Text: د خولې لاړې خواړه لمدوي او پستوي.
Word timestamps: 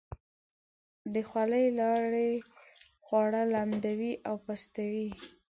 د 1.13 1.15
خولې 1.29 1.65
لاړې 1.79 2.31
خواړه 3.03 3.41
لمدوي 3.53 4.13
او 4.27 4.35
پستوي. 4.45 5.09